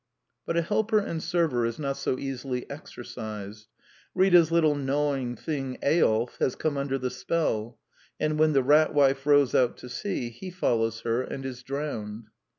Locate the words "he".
10.31-10.49